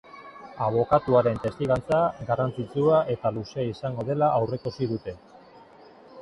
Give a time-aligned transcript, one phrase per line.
[0.67, 1.99] Abokatuaren testigantza
[2.29, 5.15] garrantzitsua eta luzea izango dela aurreikusi dute.